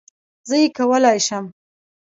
زه 0.49 0.55
یې 0.61 0.67
کولای 0.77 1.17
شم 1.27 1.45